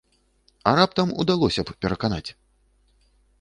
[0.71, 2.25] А раптам удалося б пераканаць?